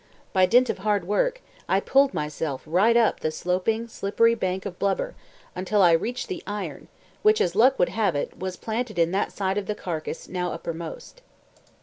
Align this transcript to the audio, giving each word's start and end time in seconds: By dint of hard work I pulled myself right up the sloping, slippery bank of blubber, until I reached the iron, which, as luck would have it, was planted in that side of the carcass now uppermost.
By 0.33 0.47
dint 0.47 0.67
of 0.71 0.79
hard 0.79 1.05
work 1.05 1.43
I 1.69 1.79
pulled 1.79 2.11
myself 2.11 2.63
right 2.65 2.97
up 2.97 3.19
the 3.19 3.29
sloping, 3.29 3.87
slippery 3.87 4.33
bank 4.33 4.65
of 4.65 4.79
blubber, 4.79 5.13
until 5.55 5.83
I 5.83 5.91
reached 5.91 6.27
the 6.27 6.41
iron, 6.47 6.87
which, 7.21 7.39
as 7.39 7.53
luck 7.55 7.77
would 7.77 7.89
have 7.89 8.15
it, 8.15 8.39
was 8.39 8.57
planted 8.57 8.97
in 8.97 9.11
that 9.11 9.31
side 9.31 9.59
of 9.59 9.67
the 9.67 9.75
carcass 9.75 10.27
now 10.27 10.53
uppermost. 10.53 11.21